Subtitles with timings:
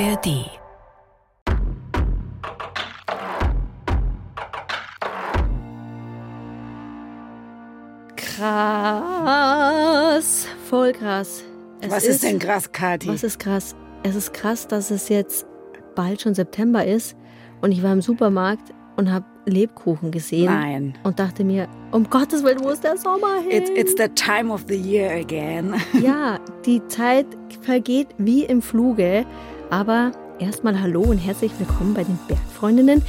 [0.00, 0.50] ARD.
[8.16, 11.44] Krass, voll krass.
[11.80, 13.06] Es Was ist, denn krass, Kathi?
[13.08, 13.76] Was ist krass?
[14.02, 15.46] Es ist krass, dass es jetzt
[15.94, 17.16] bald schon September ist
[17.62, 20.94] und ich war im Supermarkt und habe Lebkuchen gesehen Nein.
[21.04, 23.62] und dachte mir, um Gottes Willen, wo ist der Sommer hin?
[23.62, 25.74] It's, it's the time of the year again.
[26.02, 27.26] Ja, die Zeit
[27.62, 29.24] vergeht wie im Fluge.
[29.74, 33.02] Aber erstmal Hallo und herzlich willkommen bei den Bergfreundinnen,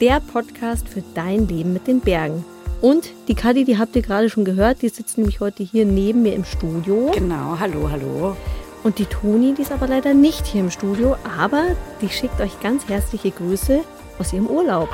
[0.00, 2.44] der Podcast für dein Leben mit den Bergen.
[2.80, 6.22] Und die Kadi, die habt ihr gerade schon gehört, die sitzt nämlich heute hier neben
[6.22, 7.10] mir im Studio.
[7.12, 8.36] Genau, hallo, hallo.
[8.84, 12.60] Und die Toni, die ist aber leider nicht hier im Studio, aber die schickt euch
[12.60, 13.80] ganz herzliche Grüße
[14.20, 14.90] aus ihrem Urlaub.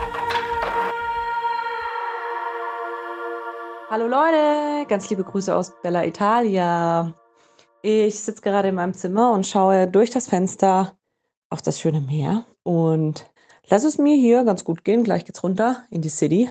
[3.90, 7.12] Hallo Leute, ganz liebe Grüße aus Bella Italia.
[7.82, 10.97] Ich sitze gerade in meinem Zimmer und schaue durch das Fenster
[11.50, 13.26] auf das schöne Meer und
[13.68, 15.04] lass es mir hier ganz gut gehen.
[15.04, 16.50] Gleich geht's runter in die City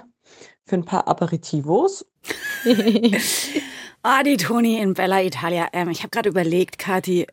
[0.65, 2.05] für ein paar Aperitivos.
[4.03, 5.67] Ah, die Toni in Bella Italia.
[5.73, 7.27] Ähm, ich habe gerade überlegt, Kathi,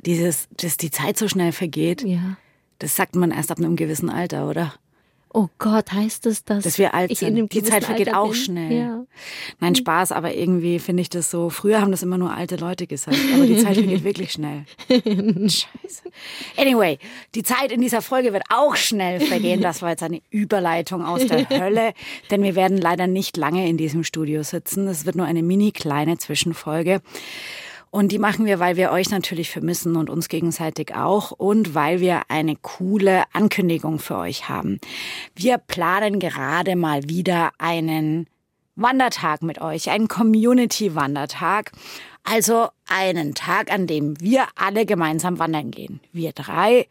[0.00, 2.36] dieses, dass die Zeit so schnell vergeht, Ja.
[2.80, 4.74] das sagt man erst ab einem gewissen Alter, oder?
[5.38, 7.52] Oh Gott, heißt es, dass, Dass wir alt sind.
[7.52, 8.40] Die Zeit vergeht Alter auch bin?
[8.40, 8.72] schnell.
[8.72, 9.04] Ja.
[9.60, 11.50] Nein, Spaß, aber irgendwie finde ich das so.
[11.50, 14.64] Früher haben das immer nur alte Leute gesagt, aber die Zeit vergeht wirklich schnell.
[14.88, 16.04] Scheiße.
[16.56, 16.98] Anyway,
[17.34, 19.60] die Zeit in dieser Folge wird auch schnell vergehen.
[19.60, 21.92] Das war jetzt eine Überleitung aus der Hölle,
[22.30, 24.88] denn wir werden leider nicht lange in diesem Studio sitzen.
[24.88, 27.02] Es wird nur eine mini kleine Zwischenfolge.
[27.96, 31.98] Und die machen wir, weil wir euch natürlich vermissen und uns gegenseitig auch und weil
[31.98, 34.78] wir eine coole Ankündigung für euch haben.
[35.34, 38.26] Wir planen gerade mal wieder einen
[38.74, 41.72] Wandertag mit euch, einen Community-Wandertag.
[42.22, 46.00] Also einen Tag, an dem wir alle gemeinsam wandern gehen.
[46.12, 46.88] Wir drei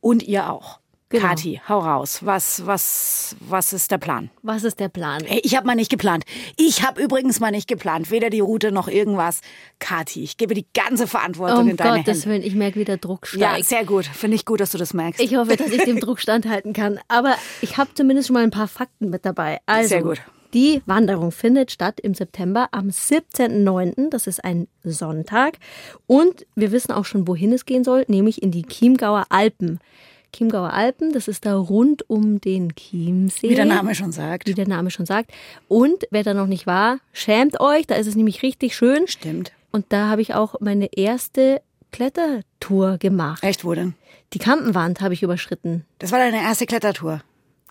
[0.00, 0.78] und ihr auch.
[1.12, 1.26] Genau.
[1.26, 2.20] Kathi, hau raus.
[2.24, 4.30] Was, was, was ist der Plan?
[4.42, 5.24] Was ist der Plan?
[5.24, 6.24] Ey, ich habe mal nicht geplant.
[6.56, 8.12] Ich habe übrigens mal nicht geplant.
[8.12, 9.40] Weder die Route noch irgendwas.
[9.80, 12.26] Kathi, ich gebe die ganze Verantwortung Um in deine Gottes Hände.
[12.36, 13.66] Willen, ich merke, wie der Druck Ja, steigt.
[13.66, 14.06] sehr gut.
[14.06, 15.20] Finde ich gut, dass du das merkst.
[15.20, 17.00] ich hoffe, dass ich dem Druck standhalten kann.
[17.08, 19.58] Aber ich habe zumindest schon mal ein paar Fakten mit dabei.
[19.66, 20.20] Also, Sehr gut.
[20.54, 24.10] Die Wanderung findet statt im September am 17.09.
[24.10, 25.58] Das ist ein Sonntag.
[26.06, 29.80] Und wir wissen auch schon, wohin es gehen soll, nämlich in die Chiemgauer Alpen.
[30.32, 33.50] Chiemgauer Alpen, das ist da rund um den Chiemsee.
[33.50, 34.48] Wie der Name schon sagt.
[34.48, 35.32] Wie der Name schon sagt.
[35.68, 39.06] Und wer da noch nicht war, schämt euch, da ist es nämlich richtig schön.
[39.06, 39.52] Stimmt.
[39.72, 41.60] Und da habe ich auch meine erste
[41.92, 43.42] Klettertour gemacht.
[43.42, 43.94] Echt, wo denn?
[44.32, 45.84] Die Kampenwand habe ich überschritten.
[45.98, 47.22] Das war deine erste Klettertour.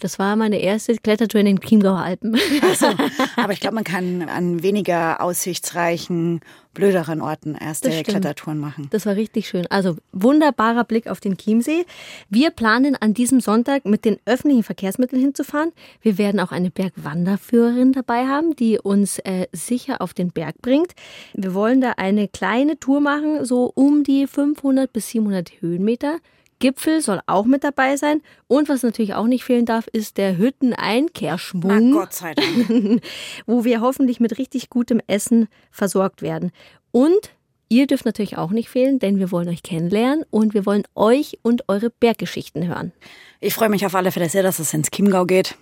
[0.01, 2.35] Das war meine erste Klettertour in den Chiemgauer Alpen.
[2.61, 2.87] Achso,
[3.35, 6.41] aber ich glaube, man kann an weniger aussichtsreichen,
[6.73, 7.89] blöderen Orten erste.
[8.03, 8.87] Klettertouren machen.
[8.91, 9.67] Das war richtig schön.
[9.69, 11.85] Also wunderbarer Blick auf den Chiemsee.
[12.29, 15.71] Wir planen an diesem Sonntag mit den öffentlichen Verkehrsmitteln hinzufahren.
[16.01, 20.93] Wir werden auch eine Bergwanderführerin dabei haben, die uns äh, sicher auf den Berg bringt.
[21.33, 26.19] Wir wollen da eine kleine Tour machen, so um die 500 bis 700 Höhenmeter.
[26.59, 28.21] Gipfel soll auch mit dabei sein.
[28.47, 33.01] Und was natürlich auch nicht fehlen darf, ist der Na Hütteneinkehrschwung Gott sei Dank.
[33.45, 36.51] wo wir hoffentlich mit richtig gutem Essen versorgt werden.
[36.91, 37.31] Und
[37.69, 41.39] ihr dürft natürlich auch nicht fehlen, denn wir wollen euch kennenlernen und wir wollen euch
[41.41, 42.91] und eure Berggeschichten hören.
[43.39, 45.55] Ich freue mich auf alle Fälle sehr, dass es ins Chiemgau geht.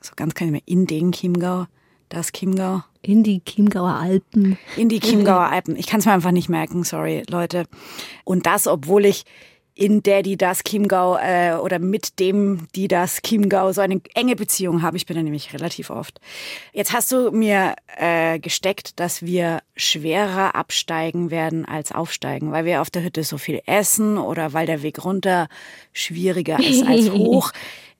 [0.00, 1.66] So ganz kann ich mir in den Chiemgau,
[2.08, 2.82] das Chiemgau.
[3.02, 4.58] In die Chiemgauer Alpen.
[4.76, 5.76] In die Chiemgauer Alpen.
[5.76, 7.64] Ich kann es mir einfach nicht merken, sorry, Leute.
[8.24, 9.24] Und das, obwohl ich
[9.78, 14.34] in der, die das Chiemgau äh, oder mit dem, die das Chiemgau so eine enge
[14.34, 14.96] Beziehung habe.
[14.96, 16.20] Ich bin da nämlich relativ oft.
[16.72, 22.82] Jetzt hast du mir äh, gesteckt, dass wir schwerer absteigen werden als aufsteigen, weil wir
[22.82, 25.46] auf der Hütte so viel essen oder weil der Weg runter
[25.92, 27.52] schwieriger ist als hoch.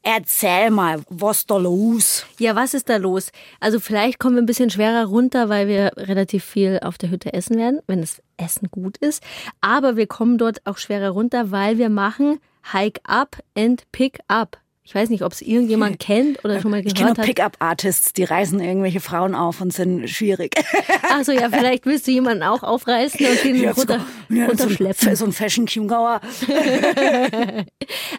[0.02, 2.26] Erzähl mal, was da los?
[2.40, 3.30] Ja, was ist da los?
[3.60, 7.32] Also vielleicht kommen wir ein bisschen schwerer runter, weil wir relativ viel auf der Hütte
[7.34, 9.22] essen werden, wenn das Essen gut ist.
[9.60, 12.40] Aber wir kommen dort auch schwerer runter, weil wir machen
[12.72, 14.58] Hike Up and Pick Up.
[14.84, 17.26] Ich weiß nicht, ob es irgendjemand kennt oder schon mal Ich kenne gehört nur hat.
[17.34, 20.54] Pickup-Artists, die reißen irgendwelche Frauen auf und sind schwierig.
[21.10, 24.00] Achso, ja, vielleicht willst du jemanden auch aufreißen und den Ja, so- runter,
[24.30, 25.16] ja, so, runterschleppen.
[25.16, 26.22] so ein Fashion-Chiemgauer.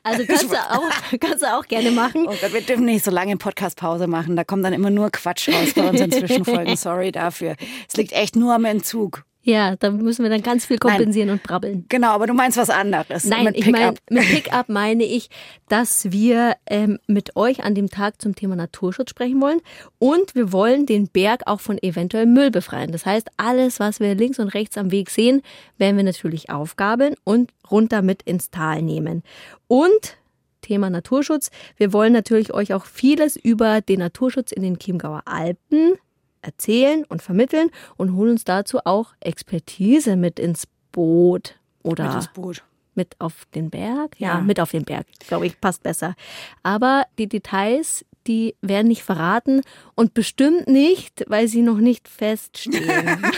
[0.03, 0.89] Also kannst du, auch,
[1.19, 2.25] kannst du auch gerne machen.
[2.27, 4.35] Oh Gott, wir dürfen nicht so lange Podcast-Pause machen.
[4.35, 6.75] Da kommt dann immer nur Quatsch raus bei unseren Zwischenfolgen.
[6.75, 7.55] Sorry dafür.
[7.87, 9.23] Es liegt echt nur am Entzug.
[9.41, 11.37] Ja, da müssen wir dann ganz viel kompensieren Nein.
[11.37, 11.85] und brabbeln.
[11.87, 13.23] Genau, aber du meinst was anderes.
[13.23, 14.11] Nein, mit ich meine, Pickup.
[14.11, 15.29] mit Pickup meine ich,
[15.69, 19.61] dass wir ähm, mit euch an dem Tag zum Thema Naturschutz sprechen wollen
[19.97, 22.91] und wir wollen den Berg auch von eventuell Müll befreien.
[22.91, 25.41] Das heißt, alles, was wir links und rechts am Weg sehen,
[25.77, 29.23] werden wir natürlich aufgabeln und runter mit ins Tal nehmen.
[29.67, 30.17] Und
[30.61, 31.49] Thema Naturschutz.
[31.77, 35.93] Wir wollen natürlich euch auch vieles über den Naturschutz in den Chiemgauer Alpen
[36.41, 42.27] erzählen und vermitteln und holen uns dazu auch Expertise mit ins Boot oder Mit ins
[42.29, 42.63] Boot.
[42.95, 44.15] mit auf den Berg?
[44.19, 44.41] Ja, Ja.
[44.41, 46.15] mit auf den Berg, glaube ich, passt besser.
[46.63, 49.61] Aber die Details, die werden nicht verraten
[49.95, 52.83] und bestimmt nicht, weil sie noch nicht feststehen.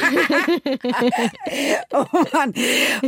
[1.94, 2.54] Oh Mann.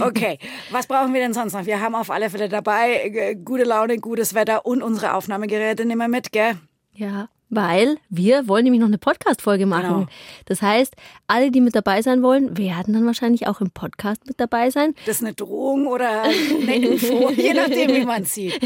[0.01, 0.37] Okay,
[0.71, 1.65] was brauchen wir denn sonst noch?
[1.65, 6.01] Wir haben auf alle Fälle dabei äh, gute Laune, gutes Wetter und unsere Aufnahmegeräte nehmen
[6.01, 6.57] wir mit, gell?
[6.95, 9.93] ja, weil wir wollen nämlich noch eine Podcast-Folge machen.
[9.93, 10.07] Genau.
[10.45, 10.95] Das heißt,
[11.27, 14.93] alle, die mit dabei sein wollen, werden dann wahrscheinlich auch im Podcast mit dabei sein.
[15.05, 18.59] Das ist eine Drohung oder eine Info, je nachdem, wie man es sieht.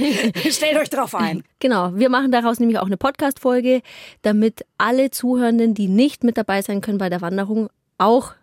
[0.50, 1.44] Stellt euch drauf ein.
[1.60, 3.81] Genau, wir machen daraus nämlich auch eine Podcast-Folge,
[4.22, 8.34] damit alle Zuhörenden, die nicht mit dabei sein können bei der Wanderung, auch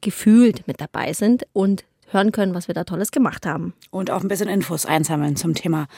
[0.00, 3.74] gefühlt mit dabei sind und hören können, was wir da Tolles gemacht haben.
[3.90, 5.88] Und auch ein bisschen Infos einsammeln zum Thema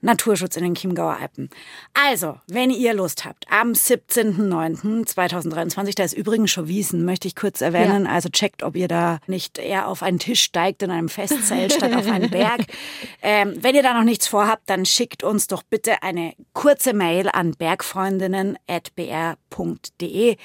[0.00, 1.50] Naturschutz in den Chiemgauer Alpen.
[1.94, 7.60] Also, wenn ihr Lust habt, am 17.09.2023, da ist übrigens schon Wiesen, möchte ich kurz
[7.60, 8.06] erwähnen.
[8.06, 11.94] Also checkt, ob ihr da nicht eher auf einen Tisch steigt in einem Festzelt statt
[11.94, 12.66] auf einen Berg.
[13.22, 17.28] Ähm, wenn ihr da noch nichts vorhabt, dann schickt uns doch bitte eine kurze Mail
[17.28, 20.36] an bergfreundinnen.br.de.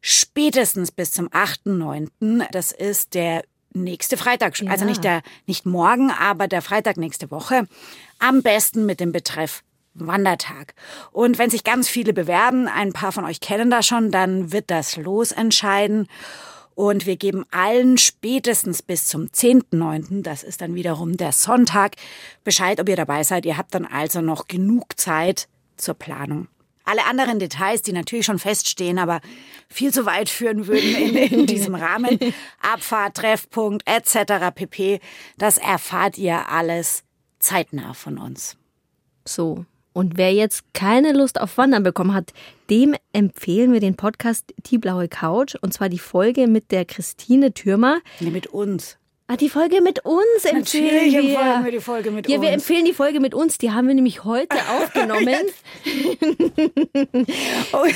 [0.00, 3.42] Spätestens bis zum 8.9., das ist der
[3.74, 4.88] nächste Freitag, also Ja.
[4.88, 7.66] nicht der, nicht morgen, aber der Freitag nächste Woche.
[8.18, 9.62] Am besten mit dem Betreff
[9.94, 10.74] Wandertag.
[11.10, 14.70] Und wenn sich ganz viele bewerben, ein paar von euch kennen das schon, dann wird
[14.70, 16.08] das Los entscheiden.
[16.74, 21.96] Und wir geben allen spätestens bis zum 10.9., das ist dann wiederum der Sonntag,
[22.44, 23.44] Bescheid, ob ihr dabei seid.
[23.44, 26.48] Ihr habt dann also noch genug Zeit zur Planung.
[26.84, 29.20] Alle anderen Details, die natürlich schon feststehen, aber
[29.68, 32.18] viel zu weit führen würden in, in diesem Rahmen,
[32.60, 34.54] Abfahrt, Treffpunkt etc.
[34.54, 35.00] pp.,
[35.38, 37.04] das erfahrt ihr alles
[37.38, 38.56] zeitnah von uns.
[39.24, 39.64] So.
[39.92, 42.32] Und wer jetzt keine Lust auf Wandern bekommen hat,
[42.70, 45.54] dem empfehlen wir den Podcast Die blaue Couch.
[45.60, 48.00] Und zwar die Folge mit der Christine Türmer.
[48.20, 48.96] Nee, mit uns.
[49.32, 51.20] Ah, die Folge mit uns empfehlen Natürlich wir.
[51.20, 52.54] empfehlen wir die Folge mit ja, wir uns.
[52.62, 53.56] empfehlen die Folge mit uns.
[53.56, 55.34] Die haben wir nämlich heute aufgenommen.
[57.72, 57.86] Oh,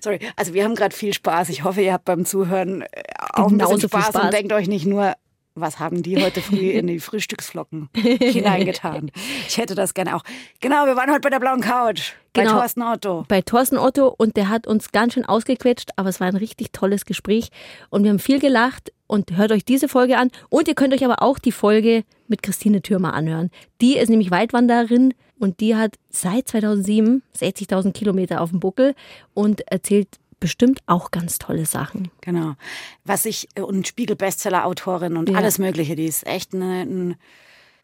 [0.00, 1.50] sorry, also wir haben gerade viel Spaß.
[1.50, 2.86] Ich hoffe, ihr habt beim Zuhören äh,
[3.34, 4.24] auch ein Genauso bisschen viel Spaß, Spaß.
[4.24, 5.14] und denkt euch nicht nur,
[5.54, 9.10] was haben die heute früh in die Frühstücksflocken hineingetan.
[9.48, 10.22] Ich hätte das gerne auch.
[10.60, 12.12] Genau, wir waren heute bei der blauen Couch.
[12.32, 12.58] Bei Genau.
[12.58, 13.24] Thorsten Otto.
[13.28, 16.72] bei Thorsten Otto und der hat uns ganz schön ausgequetscht, aber es war ein richtig
[16.72, 17.48] tolles Gespräch
[17.90, 21.04] und wir haben viel gelacht und hört euch diese Folge an und ihr könnt euch
[21.04, 23.50] aber auch die Folge mit Christine Thürmer anhören.
[23.80, 28.94] Die ist nämlich Weitwanderin und die hat seit 2007 60.000 Kilometer auf dem Buckel
[29.34, 30.06] und erzählt
[30.40, 32.10] bestimmt auch ganz tolle Sachen.
[32.22, 32.54] Genau.
[33.04, 35.38] Was ich, und Spiegel-Bestseller-Autorin und Ja.
[35.38, 37.16] alles Mögliche, die ist echt eine, ein,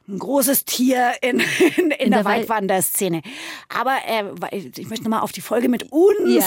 [0.08, 1.40] ein großes Tier in,
[1.76, 3.22] in, in, der, der Wald- Weitwanderszene.
[3.68, 4.24] Aber äh,
[4.76, 6.44] ich möchte nochmal auf die Folge mit uns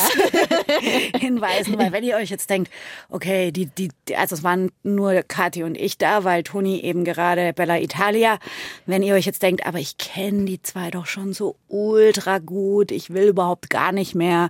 [1.18, 2.72] hinweisen, weil wenn ihr euch jetzt denkt,
[3.10, 7.04] okay, die, die, die- also es waren nur Kathi und ich da, weil Toni eben
[7.04, 8.40] gerade Bella Italia,
[8.86, 12.92] wenn ihr euch jetzt denkt, aber ich kenne die zwei doch schon so ultra gut,
[12.92, 14.50] ich will überhaupt gar nicht mehr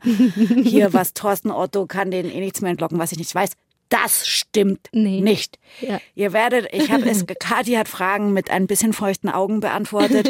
[0.64, 3.52] hier was Thorsten Otto kann denen eh nichts mehr entlocken, was ich nicht weiß.
[3.90, 5.20] Das stimmt Nee.
[5.22, 5.58] nicht.
[5.82, 6.00] Ja.
[6.16, 10.30] Ihr werdet, ich habe es, Kathi hat Fragen mit ein bisschen feuchten Augen beantwortet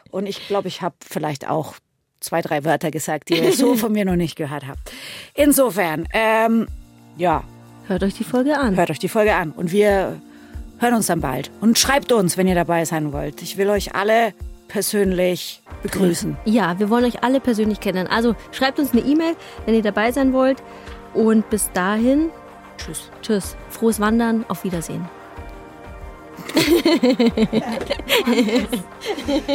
[0.10, 1.74] und ich glaube, ich habe vielleicht auch
[2.20, 4.80] zwei, drei Wörter gesagt, die ihr so von mir noch nicht gehört habt.
[5.34, 6.66] Insofern, ähm,
[7.16, 7.44] ja,
[7.86, 8.74] Hört euch die Folge an.
[8.76, 10.20] hört euch die Folge an und wir
[10.80, 11.52] hören uns dann bald.
[11.60, 13.40] Und schreibt uns, wenn ihr dabei sein wollt.
[13.42, 14.34] Ich will euch alle
[14.66, 16.36] persönlich begrüßen.
[16.44, 18.08] Ja, wir wollen euch alle persönlich kennen.
[18.08, 20.58] Also schreibt uns eine E-Mail, wenn ihr dabei sein wollt.
[21.14, 22.30] Und bis dahin,
[22.76, 23.10] Tschüss.
[23.22, 23.56] tschüss.
[23.70, 25.08] Frohes Wandern, auf Wiedersehen.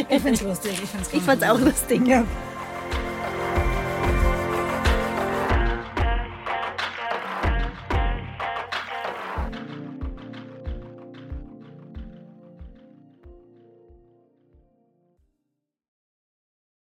[0.09, 0.79] Ich find's lustig.
[0.83, 2.05] Ich find's Ich fand's auch lustig.
[2.07, 2.23] Ja.